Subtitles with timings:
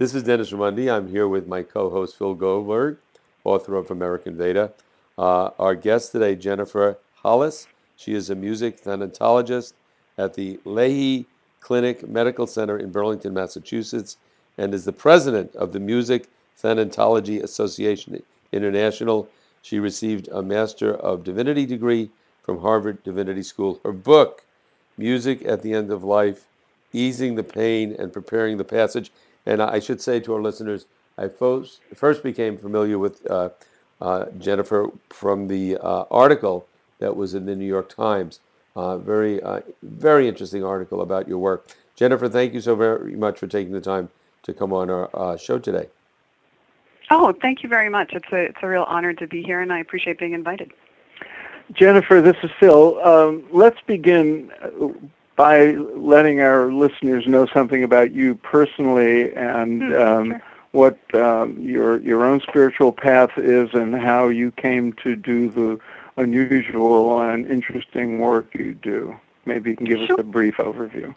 [0.00, 0.90] This is Dennis Raimondi.
[0.90, 2.96] I'm here with my co host Phil Goldberg,
[3.44, 4.72] author of American Veda.
[5.18, 7.66] Uh, our guest today, Jennifer Hollis.
[7.98, 9.74] She is a music thanatologist
[10.16, 11.26] at the Lahey
[11.60, 14.16] Clinic Medical Center in Burlington, Massachusetts,
[14.56, 16.28] and is the president of the Music
[16.58, 18.22] Thanatology Association
[18.52, 19.28] International.
[19.60, 22.08] She received a Master of Divinity degree
[22.42, 23.78] from Harvard Divinity School.
[23.84, 24.46] Her book,
[24.96, 26.46] Music at the End of Life
[26.94, 29.12] Easing the Pain and Preparing the Passage.
[29.50, 30.86] And I should say to our listeners,
[31.18, 33.48] I first, first became familiar with uh,
[34.00, 36.68] uh, Jennifer from the uh, article
[37.00, 38.38] that was in the New York Times.
[38.76, 41.68] Uh, very, uh, very interesting article about your work.
[41.96, 44.08] Jennifer, thank you so very much for taking the time
[44.44, 45.88] to come on our uh, show today.
[47.10, 48.12] Oh, thank you very much.
[48.12, 50.70] It's a it's a real honor to be here, and I appreciate being invited.
[51.72, 53.00] Jennifer, this is Phil.
[53.04, 54.52] Um, let's begin
[55.40, 61.98] by letting our listeners know something about you personally and Hmm, um, what um, your
[62.02, 65.80] your own spiritual path is and how you came to do the
[66.18, 69.18] unusual and interesting work you do.
[69.46, 70.16] Maybe you can give Sure.
[70.16, 71.14] us a brief overview.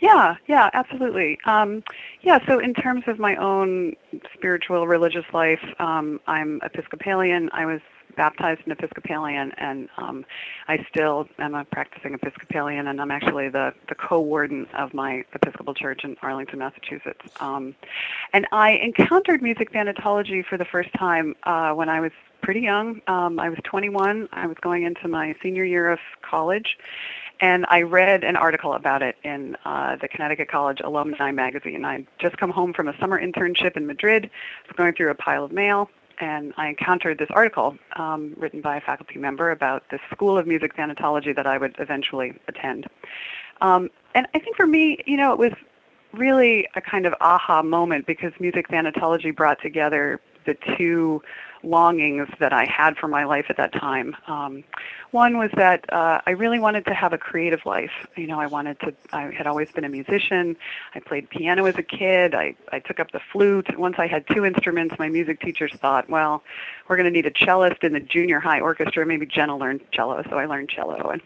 [0.00, 1.38] Yeah, yeah, absolutely.
[1.46, 1.82] Um,
[2.20, 3.96] yeah, so in terms of my own
[4.34, 7.48] spiritual religious life, um, I'm Episcopalian.
[7.52, 7.80] I was
[8.16, 10.24] baptized an Episcopalian, and um,
[10.68, 15.74] I still am a practicing Episcopalian, and I'm actually the, the co-warden of my Episcopal
[15.74, 17.22] church in Arlington, Massachusetts.
[17.40, 17.74] Um,
[18.32, 23.00] and I encountered music thanatology for the first time uh, when I was pretty young.
[23.06, 24.28] Um, I was 21.
[24.32, 26.78] I was going into my senior year of college,
[27.40, 31.84] and I read an article about it in uh, the Connecticut College Alumni Magazine.
[31.84, 35.14] I'd just come home from a summer internship in Madrid, I was going through a
[35.14, 39.84] pile of mail, and I encountered this article um, written by a faculty member about
[39.90, 42.86] the School of Music Thanatology that I would eventually attend.
[43.60, 45.52] Um, and I think for me, you know, it was
[46.12, 51.22] really a kind of aha moment because music thanatology brought together the two
[51.64, 54.16] longings that I had for my life at that time.
[54.26, 54.64] Um,
[55.10, 57.92] one was that uh, I really wanted to have a creative life.
[58.16, 58.94] You know, I wanted to.
[59.12, 60.56] I had always been a musician.
[60.94, 62.34] I played piano as a kid.
[62.34, 63.78] I I took up the flute.
[63.78, 66.42] Once I had two instruments, my music teachers thought, well,
[66.88, 69.06] we're going to need a cellist in the junior high orchestra.
[69.06, 71.22] Maybe Jen will learn cello, so I learned cello and.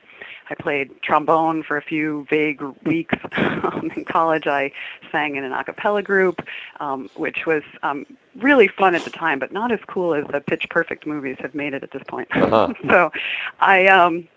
[0.51, 4.47] I played trombone for a few vague weeks um, in college.
[4.47, 4.73] I
[5.13, 6.47] sang in an a cappella group,
[6.81, 10.41] um, which was um, really fun at the time, but not as cool as the
[10.41, 12.29] Pitch Perfect movies have made it at this point.
[12.33, 12.73] Uh-huh.
[12.89, 13.13] so,
[13.61, 14.29] I um,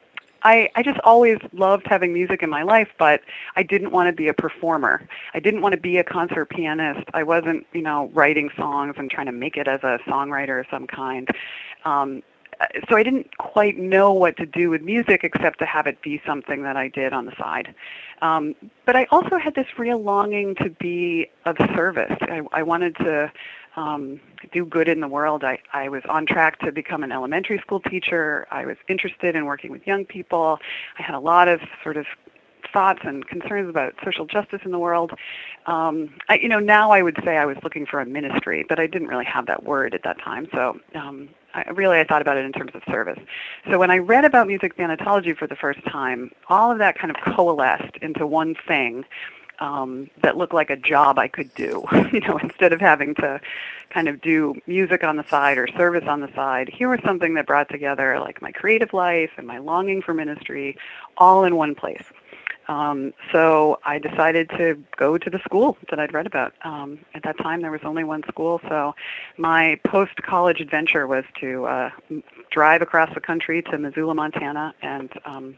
[0.44, 3.22] I, I just always loved having music in my life, but
[3.55, 5.07] I didn't want to be a performer.
[5.33, 7.07] I didn't want to be a concert pianist.
[7.13, 10.66] I wasn't, you know, writing songs and trying to make it as a songwriter of
[10.72, 11.29] some kind.
[11.85, 12.23] Um,
[12.89, 16.22] so I didn't quite know what to do with music except to have it be
[16.25, 17.73] something that I did on the side.
[18.22, 18.55] Um,
[18.85, 22.17] but I also had this real longing to be of service.
[22.22, 23.31] I, I wanted to
[23.75, 24.19] um,
[24.51, 25.44] do good in the world.
[25.44, 28.47] I, I was on track to become an elementary school teacher.
[28.51, 30.59] I was interested in working with young people.
[30.99, 32.05] I had a lot of sort of
[32.72, 35.11] thoughts and concerns about social justice in the world.
[35.66, 38.79] Um, I, you know, now I would say I was looking for a ministry, but
[38.79, 40.47] I didn't really have that word at that time.
[40.53, 43.19] So um, I, really, I thought about it in terms of service.
[43.69, 47.16] So when I read about music thanatology for the first time, all of that kind
[47.16, 49.06] of coalesced into one thing
[49.59, 51.85] um, that looked like a job I could do.
[52.11, 53.40] you know, instead of having to
[53.91, 57.35] kind of do music on the side or service on the side, here was something
[57.35, 60.78] that brought together like my creative life and my longing for ministry
[61.17, 62.03] all in one place.
[62.67, 66.53] Um, so I decided to go to the school that I'd read about.
[66.63, 68.95] Um, at that time, there was only one school, so
[69.38, 71.89] my post-college adventure was to uh,
[72.49, 75.55] drive across the country to Missoula, Montana, and um,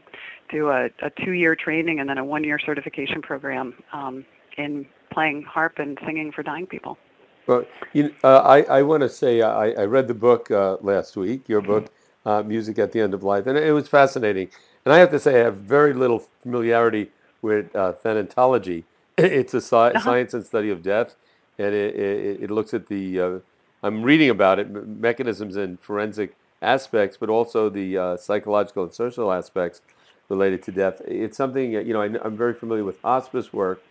[0.50, 4.24] do a, a two-year training and then a one-year certification program um,
[4.56, 6.98] in playing harp and singing for dying people.
[7.46, 10.78] Well, you, uh, I, I want to say uh, I, I read the book uh,
[10.80, 11.92] last week, your book,
[12.24, 14.48] uh, Music at the End of Life, and it was fascinating.
[14.84, 17.10] And I have to say, I have very little familiarity
[17.42, 18.84] with uh, thanatology.
[19.16, 21.14] It's a sci- science and study of death,
[21.58, 23.38] and it, it, it looks at the, uh,
[23.82, 29.30] I'm reading about it, mechanisms and forensic aspects, but also the uh, psychological and social
[29.32, 29.80] aspects
[30.28, 31.00] related to death.
[31.06, 33.82] It's something, uh, you know, I, I'm very familiar with hospice work,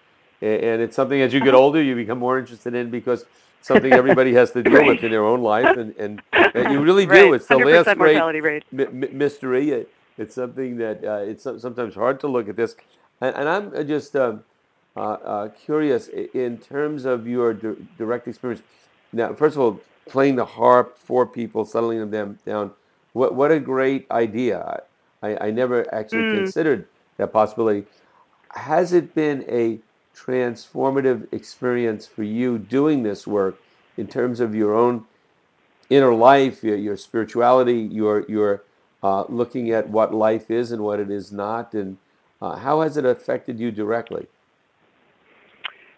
[0.42, 3.24] and it's something as you get older, you become more interested in because
[3.62, 7.06] something everybody has to deal with in their own life, and, and, and you really
[7.06, 7.34] do.
[7.36, 8.64] It's the last great mortality rate.
[8.74, 9.86] mi- mi- mystery.
[10.18, 12.76] It, it's something that uh, it's sometimes hard to look at this,
[13.22, 14.44] and, and I'm uh, just um,
[14.96, 18.64] uh, uh, curious in terms of your di- direct experience.
[19.12, 22.72] Now, first of all, playing the harp for people, settling them down.
[23.14, 24.84] What what a great idea!
[25.22, 26.32] I, I never actually Mm.
[26.32, 27.88] considered that possibility.
[28.52, 29.82] Has it been a
[30.16, 33.62] transformative experience for you doing this work
[33.98, 35.06] in terms of your own
[35.90, 38.64] inner life, your, your spirituality, your your
[39.04, 41.98] uh, looking at what life is and what it is not, and
[42.42, 44.28] uh, how has it affected you directly?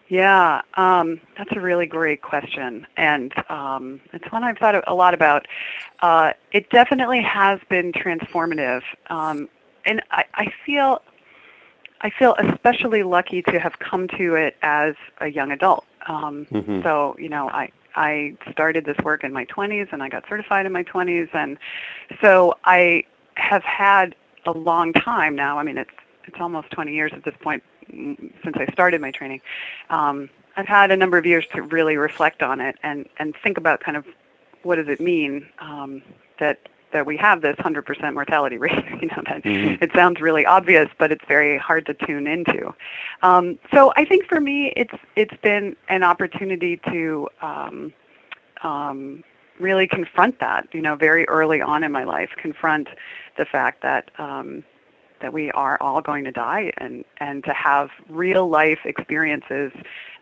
[0.08, 5.14] Yeah, um, that's a really great question, and um, it's one I've thought a lot
[5.14, 5.46] about.
[6.00, 9.48] Uh, it definitely has been transformative, um,
[9.84, 11.02] and I, I feel
[12.02, 15.84] I feel especially lucky to have come to it as a young adult.
[16.06, 16.82] Um, mm-hmm.
[16.82, 20.66] So you know, I I started this work in my 20s, and I got certified
[20.66, 21.58] in my 20s, and
[22.20, 23.04] so I
[23.34, 24.14] have had
[24.44, 25.58] a long time now.
[25.58, 25.90] I mean, it's
[26.24, 29.40] it's almost 20 years at this point since I started my training,
[29.90, 33.58] um, I've had a number of years to really reflect on it and, and think
[33.58, 34.06] about kind of
[34.62, 36.02] what does it mean um,
[36.40, 38.84] that that we have this 100% mortality rate.
[39.00, 39.82] you know, that mm-hmm.
[39.82, 42.74] it sounds really obvious, but it's very hard to tune into.
[43.22, 47.92] Um, so I think for me, it's it's been an opportunity to um,
[48.62, 49.24] um,
[49.58, 50.68] really confront that.
[50.72, 52.88] You know, very early on in my life, confront
[53.36, 54.64] the fact that um,
[55.20, 59.72] that we are all going to die and, and to have real life experiences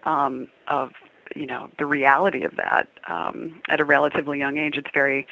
[0.05, 0.93] um, of
[1.35, 4.77] you know the reality of that um, at a relatively young age.
[4.77, 5.27] It's very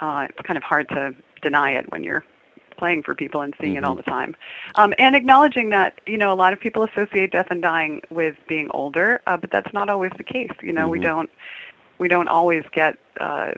[0.00, 2.24] uh, it's kind of hard to deny it when you're
[2.76, 3.78] playing for people and seeing mm-hmm.
[3.78, 4.04] it all mm-hmm.
[4.04, 4.36] the time,
[4.74, 8.36] um, and acknowledging that you know a lot of people associate death and dying with
[8.48, 10.52] being older, uh, but that's not always the case.
[10.62, 10.90] You know, mm-hmm.
[10.90, 11.30] we don't
[11.98, 13.52] we don't always get uh,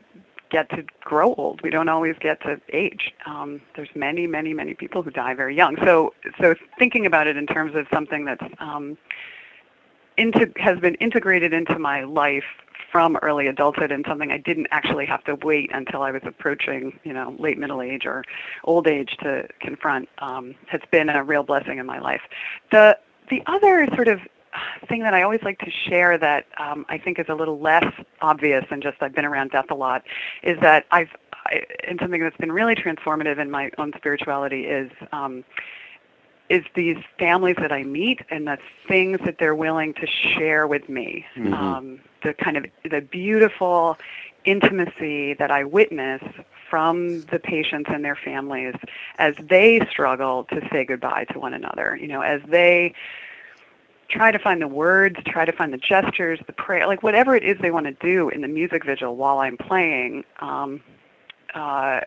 [0.51, 1.61] get to grow old.
[1.63, 3.13] We don't always get to age.
[3.27, 5.77] Um, there's many, many, many people who die very young.
[5.85, 8.97] So, so thinking about it in terms of something that's um,
[10.17, 12.45] into, has been integrated into my life
[12.97, 16.99] from early adulthood and something I didn't actually have to wait until I was approaching,
[17.05, 18.25] you know, late middle age or
[18.65, 22.23] old age to confront um, has been a real blessing in my life.
[22.73, 22.97] The
[23.29, 24.21] the other sort of
[24.89, 27.85] thing that I always like to share that um, I think is a little less
[28.23, 30.03] obvious than just I've been around death a lot
[30.43, 31.11] is that I've
[31.45, 35.45] I, and something that's been really transformative in my own spirituality is um,
[36.49, 40.89] is these families that I meet and the things that they're willing to share with
[40.89, 41.27] me.
[41.37, 41.55] Mm-hmm.
[41.55, 43.99] Um, the kind of the beautiful
[44.45, 46.23] intimacy that I witness
[46.71, 48.75] from the patients and their families
[49.19, 51.97] as they struggle to say goodbye to one another.
[52.01, 52.95] You know, as they
[54.09, 57.43] try to find the words, try to find the gestures, the prayer, like whatever it
[57.43, 60.25] is they want to do in the music vigil while I'm playing.
[60.41, 60.81] Um,
[61.55, 62.01] uh,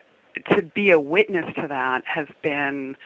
[0.50, 2.96] to be a witness to that has been,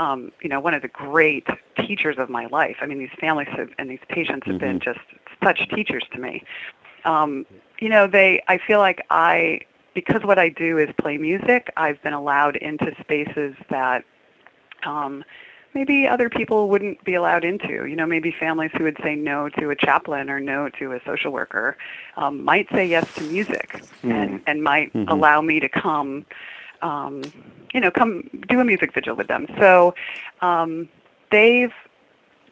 [0.00, 2.76] um, you know, one of the great teachers of my life.
[2.80, 4.78] I mean, these families have, and these patients have mm-hmm.
[4.78, 5.00] been just
[5.44, 6.42] such teachers to me.
[7.04, 7.44] Um,
[7.80, 8.42] you know, they.
[8.48, 9.60] I feel like I,
[9.94, 11.70] because what I do is play music.
[11.76, 14.04] I've been allowed into spaces that.
[14.84, 15.22] Um,
[15.74, 17.84] maybe other people wouldn't be allowed into.
[17.86, 21.00] You know, maybe families who would say no to a chaplain or no to a
[21.04, 21.76] social worker
[22.16, 24.10] um, might say yes to music mm.
[24.10, 25.08] and, and might mm-hmm.
[25.08, 26.26] allow me to come,
[26.82, 27.22] um,
[27.72, 29.46] you know, come do a music vigil with them.
[29.58, 29.94] So
[30.40, 30.88] um,
[31.30, 31.72] they've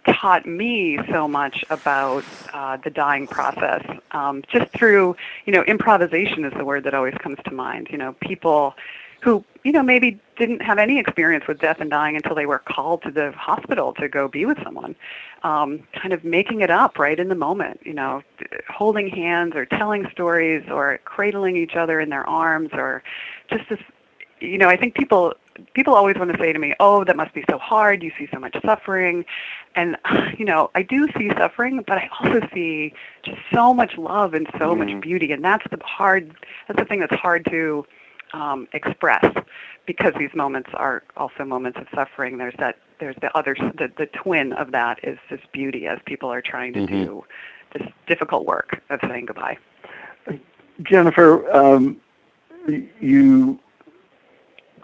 [0.06, 6.44] taught me so much about uh, the dying process um, just through, you know, improvisation
[6.44, 7.88] is the word that always comes to mind.
[7.90, 8.74] You know, people
[9.20, 12.60] who you know maybe didn't have any experience with death and dying until they were
[12.60, 14.94] called to the hospital to go be with someone
[15.42, 18.22] um, kind of making it up right in the moment you know
[18.68, 23.02] holding hands or telling stories or cradling each other in their arms or
[23.50, 23.80] just this
[24.40, 25.34] you know i think people
[25.74, 28.28] people always want to say to me oh that must be so hard you see
[28.32, 29.24] so much suffering
[29.74, 29.96] and
[30.38, 32.92] you know i do see suffering but i also see
[33.22, 34.78] just so much love and so mm.
[34.78, 36.34] much beauty and that's the hard
[36.66, 37.84] that's the thing that's hard to
[38.34, 39.24] um, express
[39.86, 42.38] because these moments are also moments of suffering.
[42.38, 42.76] There's that.
[43.00, 43.54] There's the other.
[43.54, 47.04] The, the twin of that is this beauty as people are trying to mm-hmm.
[47.04, 47.24] do
[47.72, 49.56] this difficult work of saying goodbye.
[50.82, 51.96] Jennifer, um,
[53.00, 53.58] you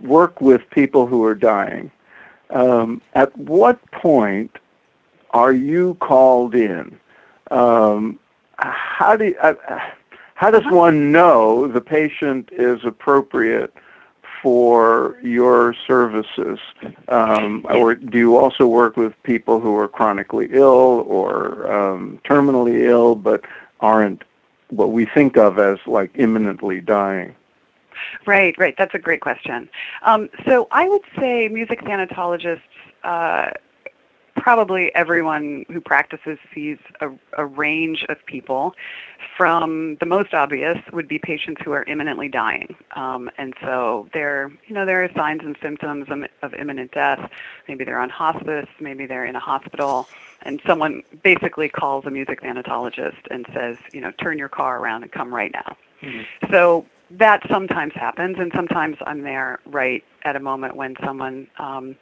[0.04, 1.90] work with people who are dying.
[2.50, 4.58] Um, at what point
[5.30, 6.99] are you called in?
[7.50, 8.18] Um,
[8.58, 9.54] how do you, uh,
[10.34, 13.73] how does one know the patient is appropriate
[14.42, 16.58] for your services?
[17.08, 22.82] Um, or do you also work with people who are chronically ill or um, terminally
[22.87, 23.44] ill but
[23.80, 24.23] aren't
[24.68, 27.34] what we think of as like imminently dying?
[28.26, 28.74] Right, right.
[28.76, 29.68] That's a great question.
[30.02, 32.60] Um, so I would say music thanatologists
[33.02, 33.50] uh,
[34.36, 37.08] probably everyone who practices sees a,
[37.38, 38.74] a, range of people.
[39.36, 44.52] From the most obvious would be patients who are imminently dying, um, and so there,
[44.66, 47.30] you know, there are signs and symptoms of, of imminent death.
[47.68, 50.08] Maybe they're on hospice, maybe they're in a hospital,
[50.42, 55.02] and someone basically calls a music thanatologist and says, you know, turn your car around
[55.02, 55.76] and come right now.
[56.02, 56.52] Mm-hmm.
[56.52, 61.96] So that sometimes happens, and sometimes I'm there right at a moment when someone um,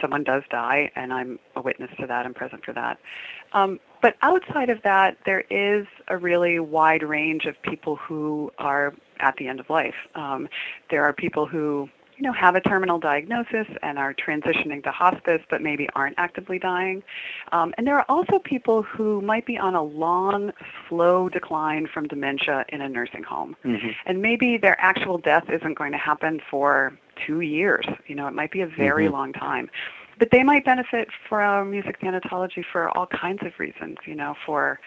[0.00, 2.98] someone does die, and I'm a witness to that and present for that.
[3.52, 8.94] Um, but outside of that, there is a really wide range of people who are
[9.20, 9.94] at the end of life.
[10.14, 10.48] Um,
[10.90, 11.88] there are people who
[12.18, 16.58] you know, have a terminal diagnosis and are transitioning to hospice but maybe aren't actively
[16.58, 17.02] dying.
[17.52, 20.52] Um, and there are also people who might be on a long,
[20.88, 23.56] slow decline from dementia in a nursing home.
[23.64, 23.88] Mm-hmm.
[24.06, 27.86] And maybe their actual death isn't going to happen for two years.
[28.08, 29.14] You know, it might be a very mm-hmm.
[29.14, 29.70] long time.
[30.18, 34.80] But they might benefit from music thanatology for all kinds of reasons, you know, for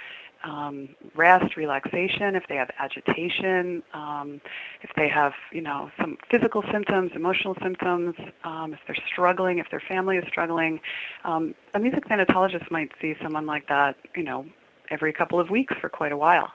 [0.44, 4.42] um, rest, relaxation, if they have agitation, um,
[4.82, 9.70] if they have, you know, some physical symptoms, emotional symptoms, um, if they're struggling, if
[9.70, 10.80] their family is struggling.
[11.24, 14.46] Um, a music thanatologist might see someone like that, you know,
[14.90, 16.52] every couple of weeks for quite a while.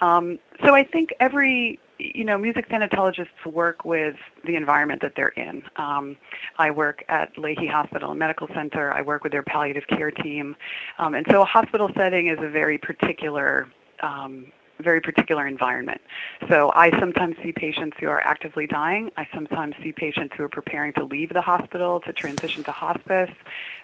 [0.00, 5.28] Um, so I think every you know, music thanatologists work with the environment that they're
[5.28, 5.62] in.
[5.76, 6.16] Um,
[6.58, 8.92] I work at Lahey Hospital and Medical Center.
[8.92, 10.56] I work with their palliative care team,
[10.98, 13.68] um, and so a hospital setting is a very particular.
[14.02, 16.02] Um, very particular environment.
[16.50, 19.10] So I sometimes see patients who are actively dying.
[19.16, 23.30] I sometimes see patients who are preparing to leave the hospital to transition to hospice.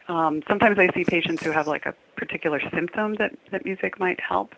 [0.09, 4.21] Um, sometimes I see patients who have like a particular symptom that, that music might
[4.21, 4.54] help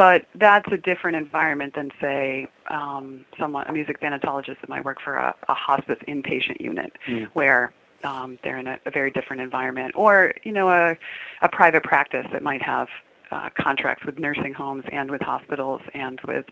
[0.00, 4.96] but that's a different environment than say um, someone a music thanatologist that might work
[5.04, 7.26] for a, a hospice inpatient unit mm.
[7.34, 10.96] where um, they're in a, a, very different environment or you know a,
[11.42, 12.88] a private practice that might have
[13.30, 16.46] uh, contracts with nursing homes and with hospitals and with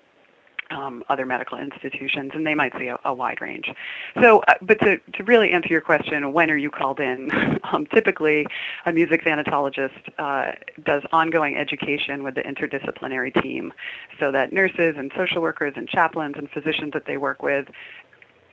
[0.71, 3.73] um, other medical institutions, and they might see a, a wide range.
[4.21, 7.31] So, uh, but to, to really answer your question, when are you called in?
[7.73, 8.47] um, typically,
[8.87, 10.53] a music thanatologist uh,
[10.85, 13.73] does ongoing education with the interdisciplinary team
[14.21, 17.69] so that nurses and social workers and chaplains and physicians that they work with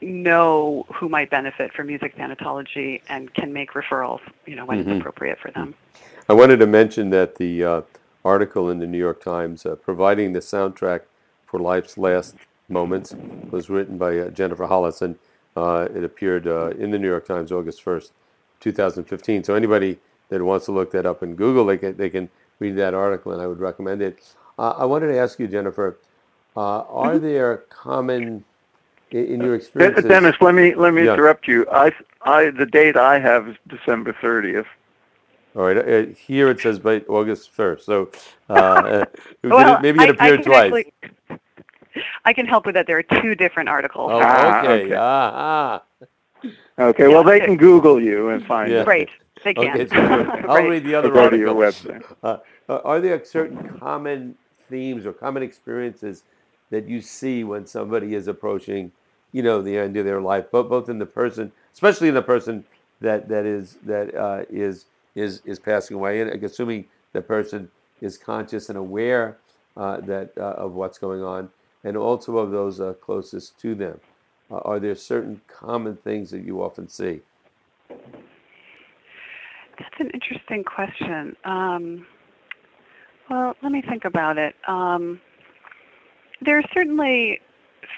[0.01, 4.91] know who might benefit from music thanatology and can make referrals, you know, when mm-hmm.
[4.91, 5.73] it's appropriate for them.
[6.27, 7.81] I wanted to mention that the uh,
[8.23, 11.01] article in the New York Times uh, providing the soundtrack
[11.55, 12.35] for Life's Last
[12.67, 13.15] Moments
[13.49, 15.15] was written by uh, Jennifer Hollis, and
[15.55, 18.11] uh, it appeared uh, in the New York Times August 1st,
[18.59, 19.45] 2015.
[19.45, 19.97] So anybody
[20.27, 23.31] that wants to look that up in Google, they can, they can read that article,
[23.31, 24.19] and I would recommend it.
[24.59, 25.97] Uh, I wanted to ask you, Jennifer,
[26.57, 27.25] uh, are mm-hmm.
[27.25, 28.43] there common
[29.11, 30.05] in your experience?
[30.05, 31.13] Dennis, let me let me yeah.
[31.13, 31.65] interrupt you.
[31.71, 31.93] I,
[32.23, 34.65] I the date I have is December 30th.
[35.55, 35.77] All right.
[35.77, 37.81] Uh, here it says by August 1st.
[37.81, 38.09] So
[38.49, 39.05] uh,
[39.43, 40.85] well, maybe it appeared I, I twice.
[40.87, 41.13] Actually,
[42.25, 42.87] I can help with that.
[42.87, 44.11] There are two different articles.
[44.13, 44.85] Oh, ah, okay.
[44.85, 44.95] okay.
[44.95, 46.07] Ah, ah.
[46.77, 47.07] Okay.
[47.07, 48.81] Well, they can Google you and find yeah.
[48.81, 48.87] it.
[48.87, 49.09] Right.
[49.43, 49.79] They can.
[49.79, 50.69] Okay, so I'll right.
[50.69, 51.37] read the other article.
[51.37, 52.03] your website.
[52.23, 54.35] Uh, uh, are there certain common
[54.69, 56.23] themes or common experiences
[56.71, 58.91] that you see when somebody is approaching,
[59.31, 62.21] you know, the end of their life, both both in the person, especially in the
[62.21, 62.65] person
[63.01, 67.69] that that is that uh, is is is passing away, and assuming the person
[68.01, 69.37] is conscious and aware
[69.77, 71.49] uh, that uh, of what's going on,
[71.85, 73.99] and also of those uh, closest to them.
[74.51, 77.21] Uh, are there certain common things that you often see?
[79.79, 81.35] That's an interesting question.
[81.45, 82.05] Um,
[83.29, 84.55] well, let me think about it.
[84.67, 85.21] Um,
[86.41, 87.39] there are certainly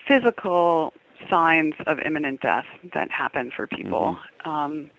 [0.08, 0.94] physical
[1.30, 4.18] signs of imminent death that happen for people.
[4.46, 4.50] Mm-hmm.
[4.50, 4.92] Um,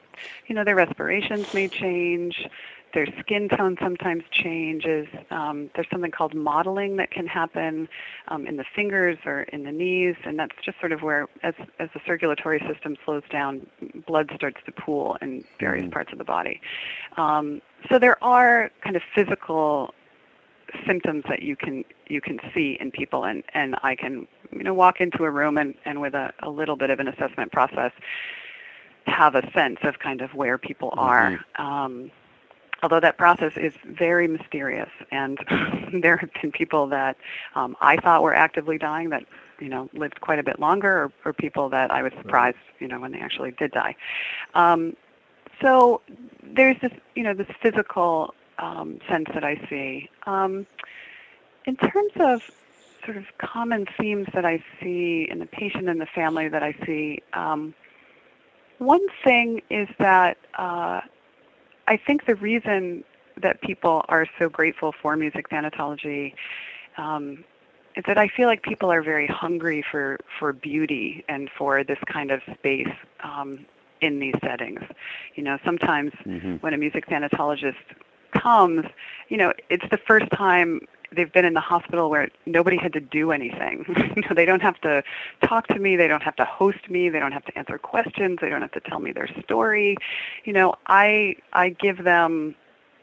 [0.47, 2.49] you know, their respirations may change,
[2.95, 5.07] their skin tone sometimes changes.
[5.31, 7.89] Um, there's something called mottling that can happen
[8.29, 11.55] um, in the fingers or in the knees, and that's just sort of where, as,
[11.79, 13.67] as the circulatory system slows down,
[14.07, 15.93] blood starts to pool in various mm-hmm.
[15.93, 16.61] parts of the body.
[17.17, 19.95] Um, so there are kind of physical
[20.87, 24.75] symptoms that you can you can see in people and and I can you know
[24.75, 27.93] walk into a room and and with a, a little bit of an assessment process
[29.07, 31.31] have a sense of kind of where people are.
[31.31, 31.63] Mm-hmm.
[31.63, 32.11] Um,
[32.83, 35.39] although that process is very mysterious, and
[35.93, 37.17] there have been people that
[37.55, 39.25] um, I thought were actively dying that
[39.59, 42.89] you know lived quite a bit longer, or, or people that I was surprised you
[42.89, 43.97] know when they actually did die.
[44.55, 44.97] Um,
[45.61, 46.01] so
[46.43, 50.09] there's this you know this physical um, sense that I see.
[50.27, 50.67] Um,
[51.67, 52.43] in terms of
[53.05, 56.75] sort of common themes that I see in the patient and the family that I
[56.85, 57.23] see.
[57.33, 57.75] Um,
[58.79, 61.01] one thing is that uh,
[61.89, 63.03] I think the reason
[63.41, 66.35] that people are so grateful for music thanatology
[66.99, 67.45] um,
[67.97, 71.99] is that I feel like people are very hungry for, for beauty and for this
[72.13, 73.65] kind of space um,
[74.03, 74.81] in these settings.
[75.35, 76.57] You know, sometimes mm-hmm.
[76.57, 77.77] when a music thanatologist
[78.33, 78.85] comes,
[79.31, 80.81] you know, it's the first time
[81.15, 83.85] they've been in the hospital where nobody had to do anything.
[84.17, 85.03] you know, they don't have to
[85.43, 88.39] talk to me, they don't have to host me, they don't have to answer questions,
[88.41, 89.97] they don't have to tell me their story.
[90.45, 92.55] You know, I I give them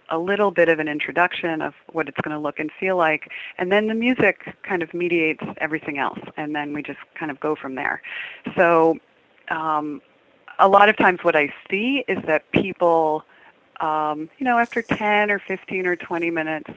[0.10, 3.32] a little bit of an introduction of what it's going to look and feel like,
[3.58, 7.40] and then the music kind of mediates everything else, and then we just kind of
[7.40, 8.02] go from there.
[8.56, 8.98] So,
[9.50, 10.02] um,
[10.60, 13.26] a lot of times, what I see is that people,
[13.82, 16.70] um, you know, after 10 or 15 or 20 minutes,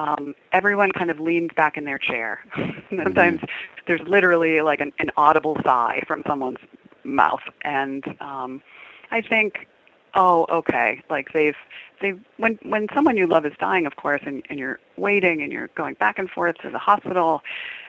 [0.00, 2.40] um, everyone kind of leans back in their chair.
[2.88, 3.84] Sometimes mm-hmm.
[3.86, 6.58] there's literally like an, an audible sigh from someone's
[7.04, 8.62] mouth, and um,
[9.10, 9.66] I think,
[10.14, 11.56] oh, okay, like they've
[12.00, 15.52] they when when someone you love is dying, of course, and, and you're waiting and
[15.52, 17.42] you're going back and forth to the hospital,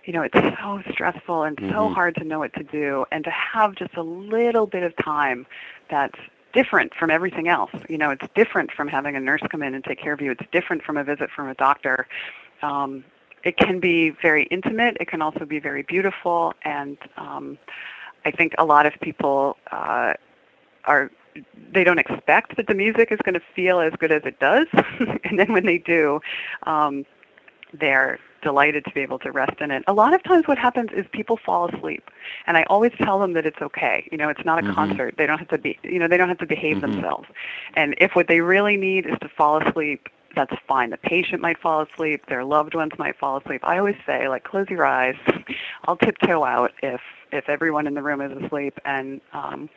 [0.05, 1.71] you know, it's so stressful and mm-hmm.
[1.71, 4.93] so hard to know what to do, and to have just a little bit of
[4.97, 5.45] time
[5.89, 6.19] that's
[6.53, 7.71] different from everything else.
[7.89, 10.31] You know, it's different from having a nurse come in and take care of you.
[10.31, 12.07] It's different from a visit from a doctor.
[12.61, 13.03] Um,
[13.43, 14.97] it can be very intimate.
[14.99, 17.57] It can also be very beautiful, and um,
[18.25, 20.13] I think a lot of people uh,
[20.85, 21.11] are
[21.73, 24.67] they don't expect that the music is going to feel as good as it does,
[25.23, 26.19] and then when they do,
[26.63, 27.05] um,
[27.73, 29.83] they're delighted to be able to rest in it.
[29.87, 32.09] A lot of times what happens is people fall asleep.
[32.47, 34.07] And I always tell them that it's okay.
[34.11, 34.73] You know, it's not a mm-hmm.
[34.73, 35.15] concert.
[35.17, 36.91] They don't have to be you know, they don't have to behave mm-hmm.
[36.91, 37.27] themselves.
[37.75, 40.91] And if what they really need is to fall asleep, that's fine.
[40.91, 43.61] The patient might fall asleep, their loved ones might fall asleep.
[43.63, 45.15] I always say, like, close your eyes.
[45.85, 49.69] I'll tiptoe out if if everyone in the room is asleep and um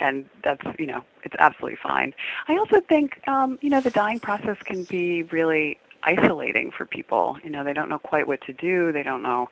[0.00, 2.14] and that's you know it's absolutely fine.
[2.46, 7.36] I also think um, you know the dying process can be really isolating for people.
[7.44, 8.92] You know, they don't know quite what to do.
[8.92, 9.48] They don't know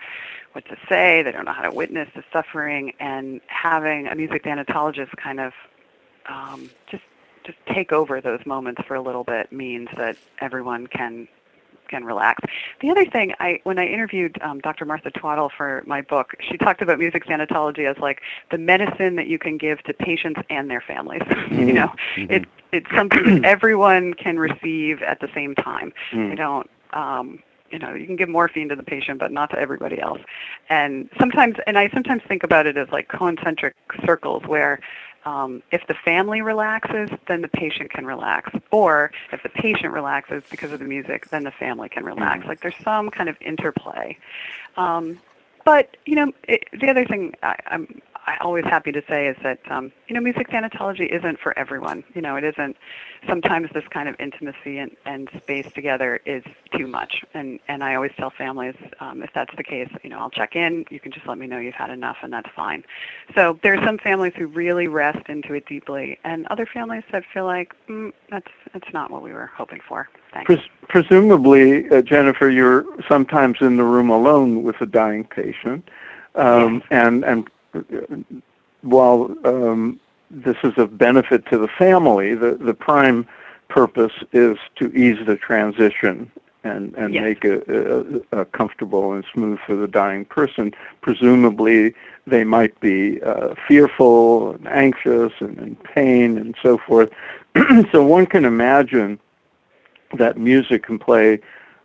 [0.52, 1.22] what to say.
[1.22, 2.92] They don't know how to witness the suffering.
[2.98, 5.52] And having a music thanatologist kind of
[6.26, 7.04] um, just
[7.44, 11.28] just take over those moments for a little bit means that everyone can
[11.88, 12.42] can relax.
[12.80, 14.84] The other thing, I when I interviewed um, Dr.
[14.84, 19.28] Martha Twaddle for my book, she talked about music thanatology as like the medicine that
[19.28, 21.22] you can give to patients and their families.
[21.46, 21.68] Mm-hmm.
[21.68, 22.32] you know, mm-hmm.
[22.32, 25.92] it it's something that everyone can receive at the same time.
[26.12, 26.30] Mm.
[26.30, 26.70] You don't.
[26.92, 30.20] Um, you know, you can give morphine to the patient, but not to everybody else.
[30.68, 33.74] And sometimes, and I sometimes think about it as like concentric
[34.04, 34.78] circles where
[35.24, 38.52] um, if the family relaxes, then the patient can relax.
[38.70, 42.40] Or if the patient relaxes because of the music, then the family can relax.
[42.40, 42.48] Mm-hmm.
[42.48, 44.16] Like there's some kind of interplay.
[44.76, 45.18] Um,
[45.64, 49.36] but you know, it, the other thing I, I'm I always happy to say is
[49.42, 52.02] that um, you know music thanatology isn't for everyone.
[52.14, 52.76] You know, it isn't.
[53.28, 56.42] Sometimes this kind of intimacy and, and space together is
[56.76, 60.18] too much, and and I always tell families um, if that's the case, you know,
[60.18, 60.84] I'll check in.
[60.90, 62.84] You can just let me know you've had enough, and that's fine.
[63.34, 67.22] So there are some families who really rest into it deeply, and other families that
[67.32, 70.08] feel like mm, that's that's not what we were hoping for.
[70.32, 70.46] Thanks.
[70.46, 75.88] Pres- presumably, uh, Jennifer, you're sometimes in the room alone with a dying patient.
[76.34, 76.82] Um, yes.
[76.90, 77.50] and and
[78.82, 83.26] while um, this is of benefit to the family, the, the prime
[83.68, 86.30] purpose is to ease the transition
[86.64, 87.22] and, and yes.
[87.22, 90.72] make it uh, comfortable and smooth for the dying person.
[91.00, 91.94] Presumably,
[92.26, 97.10] they might be uh, fearful and anxious and in pain and so forth.
[97.92, 99.18] so one can imagine
[100.18, 101.40] that music can play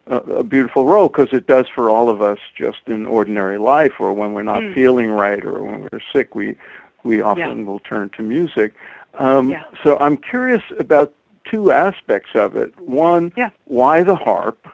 [0.07, 3.93] a, a beautiful role because it does for all of us just in ordinary life
[3.99, 4.73] or when we're not mm.
[4.73, 6.55] feeling right or when we're sick we
[7.03, 7.65] we often yeah.
[7.65, 8.73] will turn to music
[9.15, 9.63] um, yeah.
[9.83, 13.49] so i'm curious about two aspects of it one yeah.
[13.65, 14.67] why the harp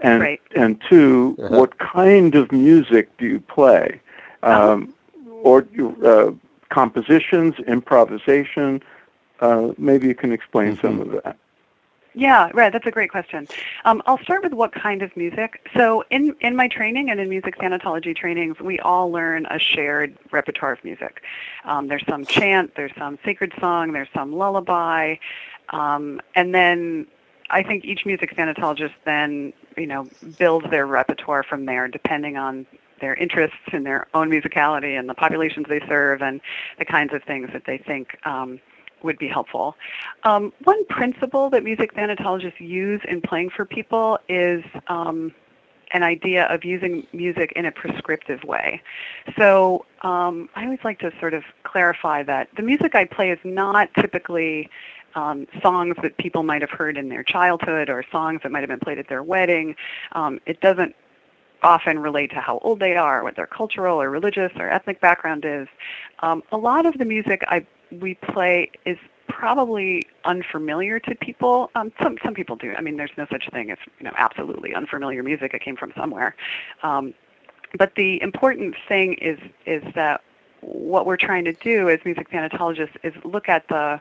[0.00, 0.40] and right.
[0.56, 1.58] and 2 uh-huh.
[1.58, 4.00] what kind of music do you play
[4.42, 4.72] uh-huh.
[4.72, 4.94] um,
[5.42, 5.66] or
[6.04, 6.30] uh,
[6.70, 8.82] compositions improvisation
[9.40, 10.86] uh, maybe you can explain mm-hmm.
[10.86, 11.36] some of that
[12.14, 12.72] yeah, right.
[12.72, 13.46] That's a great question.
[13.84, 15.68] Um, I'll start with what kind of music.
[15.76, 20.16] So, in in my training and in music thanatology trainings, we all learn a shared
[20.32, 21.22] repertoire of music.
[21.64, 25.16] Um, there's some chant, there's some sacred song, there's some lullaby,
[25.68, 27.06] um, and then
[27.48, 32.66] I think each music thanatologist then you know builds their repertoire from there, depending on
[33.00, 36.40] their interests and their own musicality and the populations they serve and
[36.78, 38.60] the kinds of things that they think um,
[39.02, 39.76] would be helpful.
[40.24, 45.32] Um, one principle that music thanatologists use in playing for people is um,
[45.92, 48.82] an idea of using music in a prescriptive way.
[49.36, 53.38] So um, I always like to sort of clarify that the music I play is
[53.44, 54.68] not typically
[55.14, 58.68] um, songs that people might have heard in their childhood or songs that might have
[58.68, 59.74] been played at their wedding.
[60.12, 60.94] Um, it doesn't
[61.62, 65.44] often relate to how old they are, what their cultural or religious or ethnic background
[65.44, 65.68] is.
[66.20, 68.98] Um, a lot of the music I we play is
[69.28, 71.70] probably unfamiliar to people.
[71.74, 72.74] Um, some some people do.
[72.76, 75.54] I mean, there's no such thing as you know absolutely unfamiliar music.
[75.54, 76.34] It came from somewhere.
[76.82, 77.14] Um,
[77.78, 80.22] but the important thing is is that
[80.60, 84.00] what we're trying to do as music thanatologists is look at the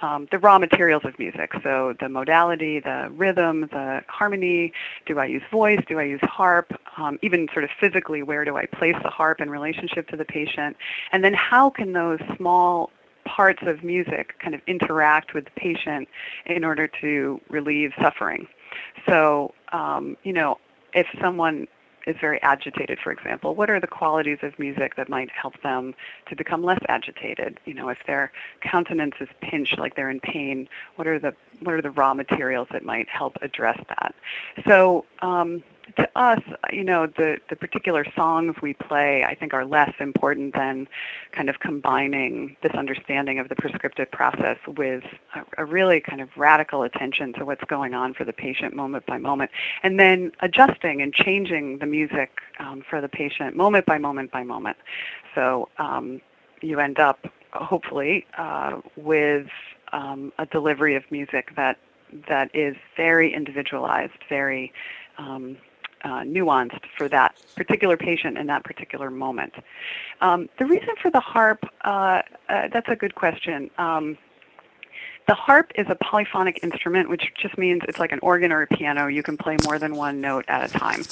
[0.00, 1.52] um, the raw materials of music.
[1.62, 4.72] So the modality, the rhythm, the harmony.
[5.06, 5.80] Do I use voice?
[5.86, 6.72] Do I use harp?
[6.96, 10.24] Um, even sort of physically, where do I place the harp in relationship to the
[10.24, 10.76] patient?
[11.12, 12.90] And then how can those small
[13.24, 16.08] parts of music kind of interact with the patient
[16.46, 18.46] in order to relieve suffering?
[19.08, 20.58] So, um, you know,
[20.94, 21.66] if someone
[22.06, 25.94] is very agitated, for example, what are the qualities of music that might help them
[26.28, 27.60] to become less agitated?
[27.64, 31.74] You know, if their countenance is pinched, like they're in pain, what are the what
[31.74, 34.14] are the raw materials that might help address that?
[34.66, 35.62] So um,
[35.96, 36.40] to us,
[36.72, 40.88] you know, the, the particular songs we play, I think, are less important than
[41.32, 46.28] kind of combining this understanding of the prescriptive process with a, a, really kind of
[46.36, 49.50] radical attention to what's going on for the patient moment by moment,
[49.82, 54.42] and then adjusting and changing the music um, for the patient moment by moment by
[54.42, 54.76] moment.
[55.34, 56.20] So um,
[56.60, 59.48] you end up, hopefully, uh, with
[59.92, 61.78] um, a delivery of music that
[62.28, 64.72] that is very individualized, very
[65.18, 65.56] um,
[66.04, 69.54] uh, nuanced for that particular patient in that particular moment.
[70.20, 73.70] Um, the reason for the harp, uh, uh, that's a good question.
[73.78, 74.18] Um,
[75.28, 78.66] the harp is a polyphonic instrument, which just means it's like an organ or a
[78.66, 79.06] piano.
[79.06, 81.04] You can play more than one note at a time.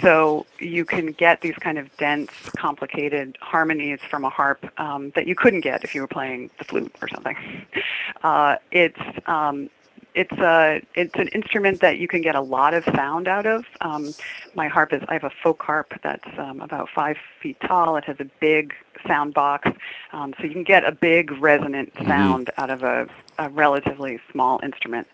[0.00, 5.28] So you can get these kind of dense, complicated harmonies from a harp um, that
[5.28, 7.36] you couldn't get if you were playing the flute or something.
[8.22, 9.68] Uh, it's um,
[10.14, 13.64] it's a it's an instrument that you can get a lot of sound out of.
[13.80, 14.14] Um,
[14.54, 17.96] my harp is I have a folk harp that's um, about five feet tall.
[17.96, 18.74] It has a big
[19.06, 19.68] sound box,
[20.12, 22.06] um, so you can get a big resonant mm-hmm.
[22.06, 22.60] sound mm-hmm.
[22.60, 25.06] out of a, a relatively small instrument.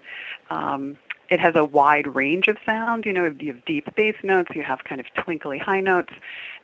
[0.50, 0.98] Um,
[1.30, 3.06] it has a wide range of sound.
[3.06, 6.12] You know, you have deep bass notes, you have kind of twinkly high notes,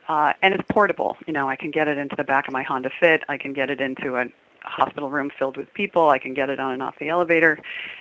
[0.09, 1.17] uh, and it's portable.
[1.25, 3.23] You know, I can get it into the back of my Honda Fit.
[3.29, 4.25] I can get it into a
[4.67, 6.09] hospital room filled with people.
[6.09, 7.59] I can get it on and off the elevator.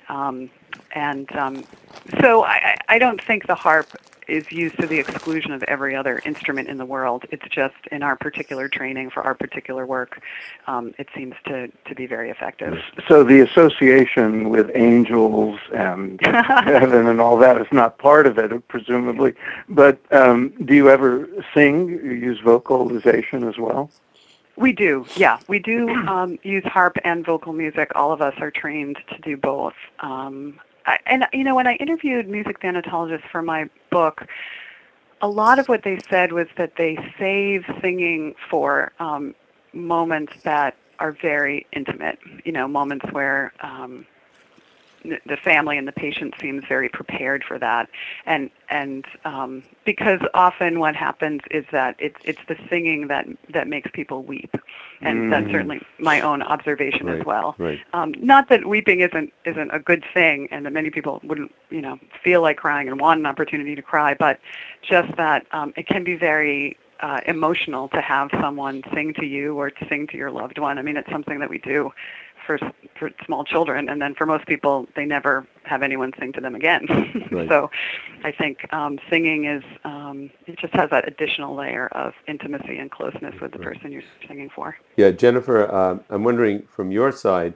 [0.09, 0.51] Um,
[0.95, 1.65] and um,
[2.21, 3.89] so I, I don't think the harp
[4.29, 7.25] is used to the exclusion of every other instrument in the world.
[7.31, 10.21] It's just in our particular training for our particular work,
[10.67, 12.79] um, it seems to, to be very effective.
[13.09, 18.67] So the association with angels and heaven and all that is not part of it,
[18.69, 19.35] presumably.
[19.69, 21.89] But um, do you ever sing?
[21.89, 23.91] You use vocalization as well?
[24.57, 25.39] We do, yeah.
[25.49, 27.93] We do um, use harp and vocal music.
[27.95, 29.75] All of us are trained to do both.
[30.01, 34.27] Um, I, and, you know, when I interviewed music thanatologists for my book,
[35.21, 39.35] a lot of what they said was that they save singing for um,
[39.73, 44.07] moments that are very intimate, you know, moments where um,
[45.27, 47.89] the family and the patient seems very prepared for that,
[48.25, 53.69] and and um, because often what happens is that it's it's the singing that that
[53.69, 54.55] makes people weep,
[55.01, 55.31] and mm.
[55.31, 57.55] that's certainly my own observation right, as well.
[57.59, 57.81] Right.
[57.93, 61.81] Um, not that weeping isn't isn't a good thing, and that many people wouldn't you
[61.81, 64.41] know feel like crying and want an opportunity to cry, but
[64.83, 69.59] just that um, it can be very uh, emotional to have someone sing to you
[69.59, 70.79] or to sing to your loved one.
[70.79, 71.93] I mean, it's something that we do
[72.47, 72.59] for
[72.99, 76.55] for small children, and then for most people, they never have anyone sing to them
[76.55, 76.87] again.
[77.31, 77.49] right.
[77.49, 77.71] So,
[78.25, 82.91] I think um, singing is um, it just has that additional layer of intimacy and
[82.91, 84.77] closeness with the person you're singing for.
[84.97, 87.55] Yeah, Jennifer, um, I'm wondering from your side,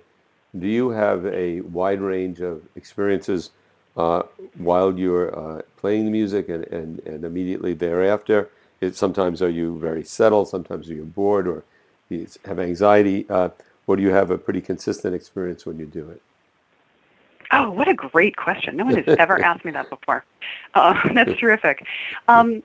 [0.58, 3.50] do you have a wide range of experiences
[3.96, 4.22] uh,
[4.56, 8.50] while you're uh, playing the music and, and, and immediately thereafter?
[8.80, 11.64] It, sometimes are you very settled, sometimes are you bored or
[12.08, 13.28] you have anxiety.
[13.90, 16.22] Or do you have a pretty consistent experience when you do it?
[17.50, 18.76] Oh, what a great question.
[18.76, 20.24] No one has ever asked me that before.
[20.74, 21.84] Uh, that's terrific.
[22.28, 22.62] Um,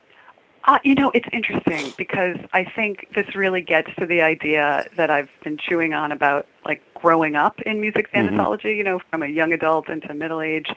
[0.65, 5.09] uh, you know, it's interesting because I think this really gets to the idea that
[5.09, 8.77] I've been chewing on about like growing up in music thanatology, mm-hmm.
[8.77, 10.67] you know, from a young adult into middle age.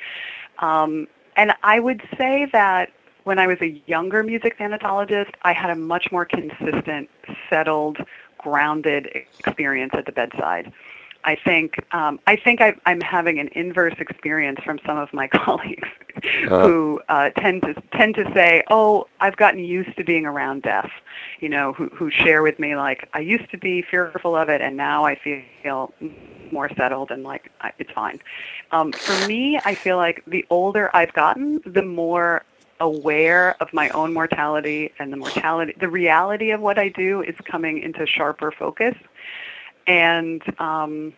[0.61, 2.89] Um, and I would say that
[3.25, 7.11] when I was a younger music thanatologist, I had a much more consistent,
[7.51, 7.99] settled
[8.39, 9.09] grounded
[9.45, 10.73] experience at the bedside.
[11.25, 15.27] I think um, I think I, am having an inverse experience from some of my
[15.45, 15.89] colleagues
[16.49, 20.63] uh, who uh, tend to tend to say, "Oh, I've gotten used to being around
[20.63, 20.91] death,"
[21.41, 24.61] you know, who who share with me like, "I used to be fearful of it,
[24.61, 25.93] and now I feel
[26.53, 28.21] more settled and like I, it's fine.
[28.73, 32.45] Um, for me, I feel like the older I've gotten, the more
[32.81, 37.35] aware of my own mortality and the mortality, the reality of what I do is
[37.45, 38.95] coming into sharper focus.
[39.87, 41.13] And um,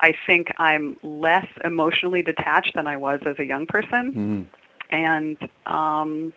[0.00, 4.12] I think I'm less emotionally detached than I was as a young person.
[4.12, 4.94] Mm-hmm.
[4.94, 6.32] And um,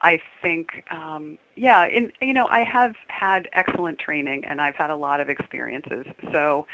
[0.00, 4.90] I think, um, yeah, in, you know, I have had excellent training and I've had
[4.90, 6.06] a lot of experiences.
[6.32, 6.66] So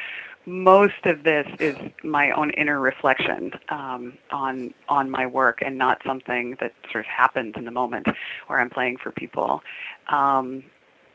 [0.48, 6.00] most of this is my own inner reflection um, on on my work and not
[6.04, 8.06] something that sort of happens in the moment
[8.46, 9.62] where I'm playing for people.
[10.08, 10.64] Um,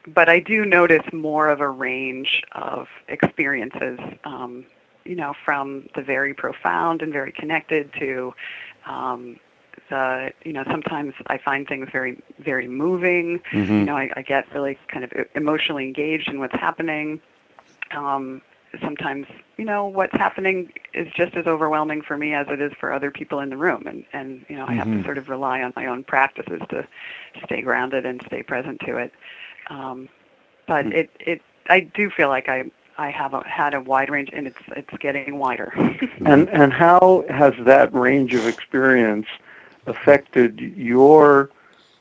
[0.06, 4.66] but I do notice more of a range of experiences, um,
[5.04, 8.34] you know, from the very profound and very connected to
[8.86, 9.40] um,
[9.90, 13.40] the, you know, sometimes I find things very, very moving.
[13.52, 13.74] Mm-hmm.
[13.74, 17.22] You know, I, I get really kind of emotionally engaged in what's happening.
[17.92, 18.42] Um,
[18.82, 22.92] sometimes you know what's happening is just as overwhelming for me as it is for
[22.94, 25.02] other people in the room and and you know i have Mm-hmm.
[25.02, 26.86] to sort of rely on my own practices to
[27.46, 29.12] stay grounded and stay present to it
[29.70, 30.10] um
[30.68, 30.94] but Mm.
[30.94, 32.64] it it i do feel like i
[32.98, 35.72] i have a, had a wide range and it's it's getting wider
[36.26, 39.28] And and how has that range of experience
[39.88, 41.50] affected your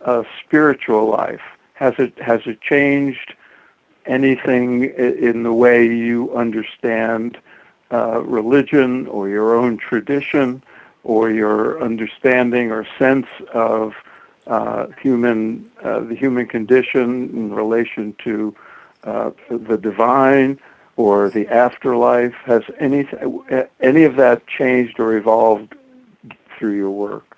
[0.02, 1.40] uh, spiritual life?
[1.74, 3.34] Has it has it changed
[4.06, 7.38] anything in the way you understand
[7.92, 10.62] uh, religion or your own tradition
[11.04, 13.94] or your understanding or sense of
[14.46, 18.54] uh, human uh, the human condition in relation to
[19.04, 20.58] uh, the divine
[20.96, 22.34] or the afterlife?
[22.44, 23.06] Has any
[23.80, 25.74] any of that changed or evolved
[26.58, 27.36] through your work?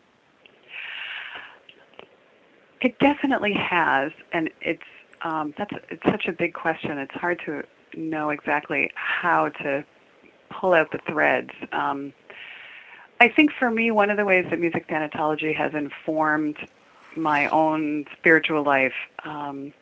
[2.81, 4.83] It definitely has, and it's
[5.25, 6.99] um, that's it's such a big question.
[6.99, 7.65] It's hard to
[7.97, 9.85] know exactly how to
[10.51, 11.51] pull out the threads.
[11.73, 12.13] Um,
[13.21, 16.57] I think for me, one of the ways that music thanatology has informed
[17.17, 19.73] my own spiritual life um,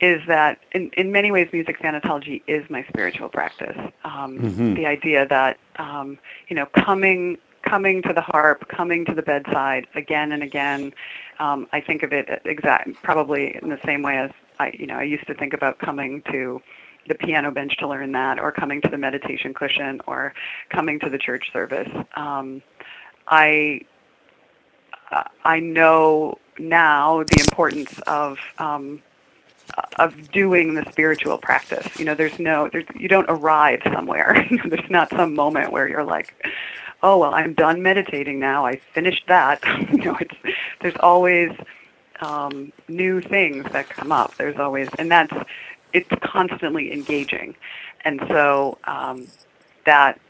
[0.00, 3.76] is that in, in many ways music thanatology is my spiritual practice.
[4.04, 4.76] Um, Mhm.
[4.76, 9.86] The idea that um, you know coming coming to the harp, coming to the bedside
[9.94, 10.92] again and again.
[11.38, 14.96] Um, I think of it exact probably in the same way as I you know
[14.96, 16.60] I used to think about coming to
[17.06, 20.32] the piano bench to learn that, or coming to the meditation cushion, or
[20.70, 21.90] coming to the church service.
[22.16, 22.62] Um,
[23.28, 23.82] I
[25.44, 29.02] I know now the importance of um,
[29.98, 31.86] of doing the spiritual practice.
[31.98, 34.46] You know, there's no, there's, you don't arrive somewhere.
[34.64, 36.34] there's not some moment where you're like,
[37.02, 38.66] oh well, I'm done meditating now.
[38.66, 39.62] I finished that.
[39.92, 40.34] you know, it's
[40.80, 41.50] there's always
[42.22, 44.34] um, new things that come up.
[44.38, 45.32] There's always, and that's
[45.92, 47.56] it's constantly engaging,
[48.04, 49.28] and so um,
[49.86, 50.20] that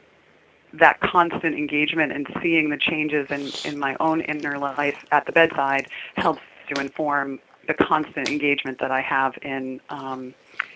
[0.75, 5.33] that constant engagement and seeing the changes in, in my own inner life at the
[5.33, 10.35] bedside helps to inform the constant engagement that I have in, um,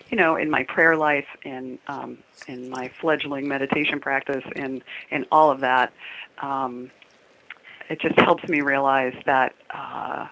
[0.09, 5.25] you know, in my prayer life, in um, in my fledgling meditation practice, in in
[5.31, 5.93] all of that.
[6.41, 6.91] Um,
[7.89, 9.53] it just helps me realize that.
[9.73, 10.27] Uh,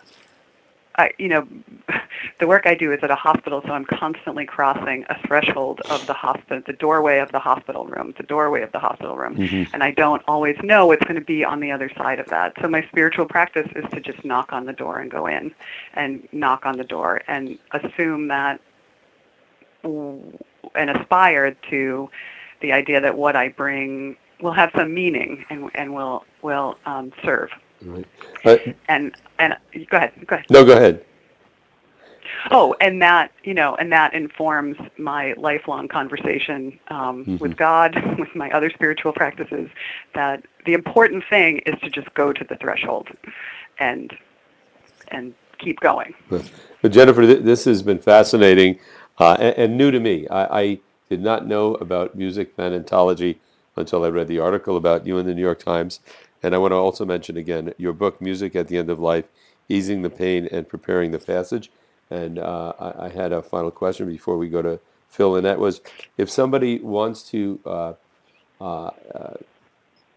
[0.98, 1.48] I, you know,
[2.40, 6.06] the work I do is at a hospital, so I'm constantly crossing a threshold of
[6.08, 9.70] the hospital, the doorway of the hospital room, the doorway of the hospital room, Mhm.
[9.74, 12.54] and I don't always know what's going to be on the other side of that.
[12.62, 15.54] So my spiritual practice is to just knock on the door and go in,
[15.94, 18.60] and knock on the door and assume that,
[19.84, 22.10] and aspire to
[22.62, 27.12] the idea that what I bring will have some meaning and and will will um,
[27.24, 27.50] serve.
[27.84, 28.08] Right.
[28.88, 29.56] And and
[29.90, 30.46] go ahead, go ahead.
[30.50, 31.06] no, go ahead.
[32.52, 37.40] Oh, and that you know, and that informs my lifelong conversation um, Mhm.
[37.40, 39.70] with God, with my other spiritual practices.
[40.13, 43.10] That the important thing is to just go to the threshold,
[43.80, 44.16] and
[45.10, 46.13] and keep going.
[46.30, 48.80] But Jennifer, th- this has been fascinating
[49.20, 50.28] uh, and, and new to me.
[50.30, 53.38] I, I did not know about music thanatology
[53.76, 56.00] until I read the article about you in the New York Times.
[56.48, 59.26] And I want to also mention again your book, Music at the End of Life
[59.68, 61.72] Easing the Pain and Preparing the Passage.
[62.10, 64.80] And uh, I, I had a final question before we go to
[65.10, 65.82] Phil, and that was
[66.18, 67.94] if somebody wants to uh,
[68.62, 69.36] uh, uh,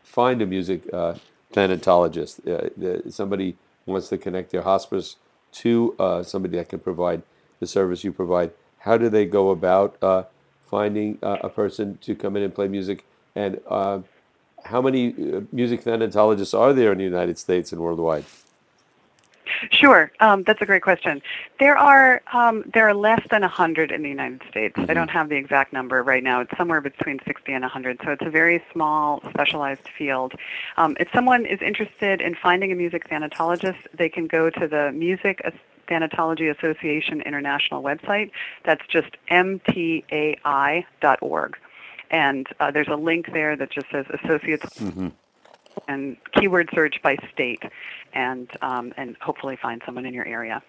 [0.05, 1.15] find a music uh,
[1.53, 5.17] thanatologist, uh, the- somebody wants to connect their hospice
[5.53, 7.23] to uh, somebody that can provide
[7.59, 10.25] the service you provide, how do they go about uh,
[10.65, 13.05] finding uh, a person to come in and play music?
[13.35, 14.01] And uh,
[14.65, 18.25] how many uh, music thanatologists are there in the United States and worldwide?
[19.71, 21.21] Sure, um, that's a great question.
[21.59, 24.75] There are um, there are less than 100 in the United States.
[24.79, 26.41] I don't have the exact number right now.
[26.41, 30.35] It's somewhere between 60 and 100, so it's a very small, specialized field.
[30.77, 34.93] Um, if someone is interested in finding a music thanatologist, they can go to the
[34.93, 35.43] Music
[35.89, 38.31] Thanatology Association International website.
[38.65, 39.57] That's just mtai.org.
[42.11, 44.81] And uh, there's a link there that just says associates
[45.89, 47.63] and keyword search by state,
[48.13, 50.63] and um, and hopefully find someone in your area.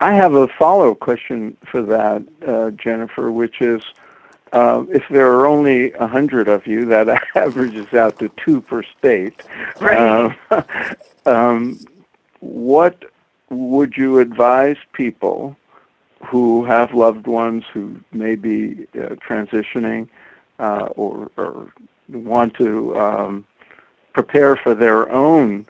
[0.00, 3.82] I have a follow-up question for that, uh, Jennifer, which is
[4.52, 8.82] uh, if there are only a hundred of you, that averages out to two per
[8.82, 9.42] state.
[9.80, 10.34] Right.
[10.50, 10.62] Uh,
[11.26, 11.80] um,
[12.40, 13.04] what
[13.50, 15.56] would you advise people
[16.24, 20.08] who have loved ones who may be uh, transitioning
[20.58, 21.72] uh, or, or,
[22.08, 23.46] want to um,
[24.12, 25.66] prepare for their own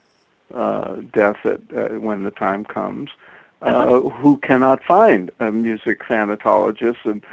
[0.52, 3.10] uh, death at, uh, when the time comes,
[3.62, 4.08] uh, Uh-huh.
[4.10, 7.24] who cannot find a music thanatologist and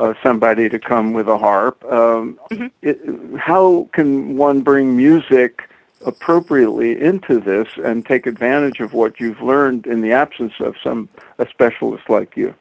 [0.00, 1.84] uh, somebody to come with a harp.
[1.84, 2.70] Um, Mhm.
[2.82, 2.98] it,
[3.38, 5.68] how can one bring music
[6.04, 11.08] appropriately into this and take advantage of what you've learned in the absence of some
[11.38, 12.54] a specialist like you?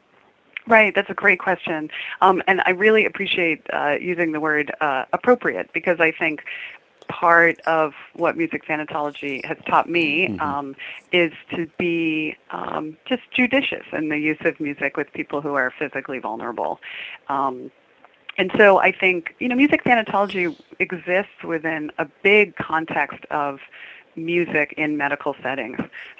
[0.67, 1.89] Right, that's a great question.
[2.21, 6.43] Um, and I really appreciate uh, using the word uh, appropriate because I think
[7.07, 10.75] part of what music thanatology has taught me um,
[11.13, 15.71] is to be um, just judicious in the use of music with people who are
[15.79, 16.79] physically vulnerable.
[17.29, 17.71] Um,
[18.37, 23.59] and so I think, you know, music thanatology exists within a big context of
[24.17, 25.79] music in medical settings.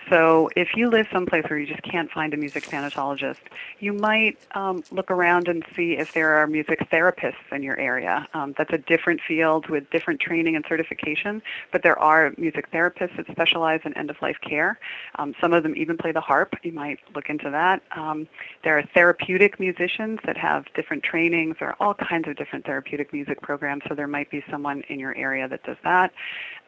[0.09, 3.41] So if you live someplace where you just can't find a music thanatologist,
[3.79, 8.25] you might um, look around and see if there are music therapists in your area.
[8.33, 13.17] Um, that's a different field with different training and certification, but there are music therapists
[13.17, 14.79] that specialize in end-of-life care.
[15.15, 16.55] Um, some of them even play the harp.
[16.63, 17.81] You might look into that.
[17.95, 18.27] Um,
[18.63, 21.57] there are therapeutic musicians that have different trainings.
[21.59, 24.99] There are all kinds of different therapeutic music programs, so there might be someone in
[24.99, 26.13] your area that does that.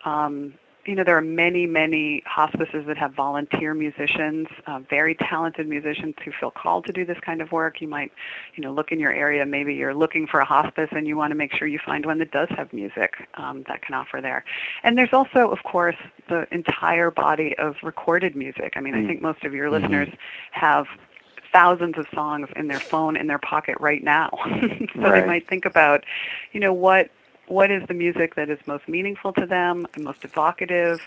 [0.03, 0.53] Um,
[0.85, 6.15] you know, there are many, many hospices that have volunteer musicians, uh, very talented musicians
[6.23, 7.81] who feel called to do this kind of work.
[7.81, 8.11] You might,
[8.55, 9.45] you know, look in your area.
[9.45, 12.17] Maybe you're looking for a hospice and you want to make sure you find one
[12.19, 14.43] that does have music um, that can offer there.
[14.83, 15.97] And there's also, of course,
[16.29, 18.73] the entire body of recorded music.
[18.75, 20.09] I mean, I think most of your listeners
[20.51, 20.85] have
[21.51, 24.29] thousands of songs in their phone in their pocket right now.
[25.01, 25.11] so Right.
[25.11, 26.03] they might think about,
[26.51, 27.09] you know, what
[27.49, 30.99] what is the music that is most meaningful to them, most evocative,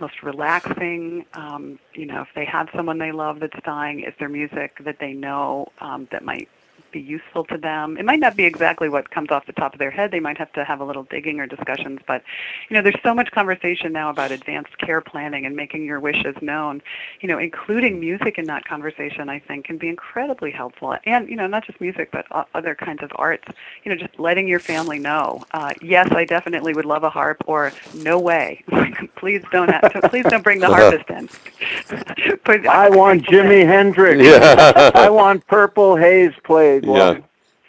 [0.00, 1.24] most relaxing.
[1.34, 4.96] Um, you know, if they have someone they love that's dying, is there music that
[4.98, 6.48] they know um, that might
[6.94, 7.98] be useful to them?
[7.98, 10.12] It might not be exactly what comes off the top of their head.
[10.12, 12.00] They might have to have a little digging or discussions.
[12.06, 12.22] But
[12.70, 16.36] you know, there's so much conversation now about advanced care planning and making your wishes
[16.40, 16.80] known.
[17.20, 20.96] You know, including music in that conversation, I think, can be incredibly helpful.
[21.04, 23.48] And you know, not just music, but other kinds of arts.
[23.82, 25.42] You know, just letting your family know.
[25.52, 28.64] Uh, yes, I definitely would love a harp, or no way.
[29.16, 29.68] please don't.
[29.68, 31.28] Have, please don't bring the harpist in.
[32.44, 34.22] But I want Jimi Hendrix.
[34.22, 34.90] Yeah.
[34.94, 36.83] I want Purple Haze played.
[36.86, 37.18] Yeah.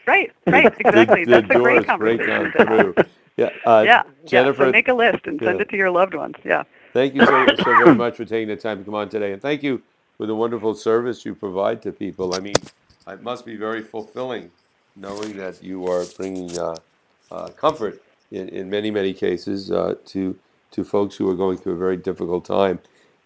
[0.08, 1.26] Right, right, exactly.
[1.26, 2.30] The- That's a great conversation.
[2.32, 2.94] on to have.
[2.96, 2.96] through.
[3.38, 5.64] Yeah, uh, yeah, Jennifer, Yeah, so make a list and send yeah.
[5.64, 6.36] it to your loved ones.
[6.46, 6.64] Yeah.
[6.94, 9.42] thank you so, so very much for taking the time to come on today, and
[9.42, 9.84] thank you
[10.18, 12.36] for the wonderful service you provide to people.
[12.36, 12.56] I mean,
[13.08, 14.52] it must be very fulfilling
[14.96, 16.76] knowing that you are bringing uh,
[17.32, 18.02] uh, comfort
[18.32, 20.38] in, in many many cases uh, to
[20.72, 22.80] to folks who are going through a very difficult time.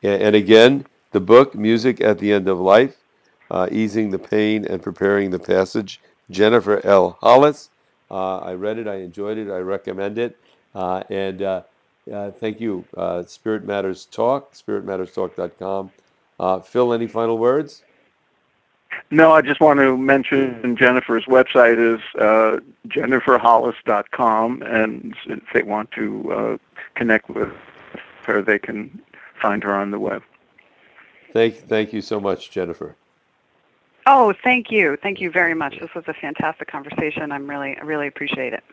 [0.03, 2.97] And, and again, the book "Music at the End of Life."
[3.51, 5.99] Uh, easing the pain and preparing the passage.
[6.29, 7.17] Jennifer L.
[7.21, 7.69] Hollis.
[8.11, 8.87] Uh, I read it.
[8.87, 9.49] I enjoyed it.
[9.49, 10.37] I recommend it.
[10.73, 11.61] Uh, and uh,
[12.11, 12.85] uh, thank you.
[12.95, 15.91] Uh, Spirit Matters Talk, spiritmatterstalk.com.
[16.39, 17.83] Uh, Phil, any final words?
[19.11, 25.91] No, I just want to mention Jennifer's website is uh, jenniferhollis.com, and if they want
[25.91, 26.57] to uh,
[26.95, 27.51] connect with
[28.25, 29.01] her, they can
[29.41, 30.23] find her on the web.
[31.31, 32.95] Thank, thank you so much, Jennifer.
[34.11, 34.97] Oh, thank you.
[35.03, 35.79] Thank you very much.
[35.79, 37.31] This was a fantastic conversation.
[37.31, 38.63] I'm really, I really appreciate it.